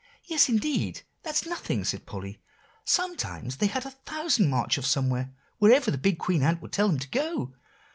[0.33, 2.41] ]"Yes, indeed, that's nothing," said Polly;
[2.83, 6.87] "sometimes they had a thousand march off somewhere, wherever the big Queen Ant would tell
[6.87, 7.53] them to go.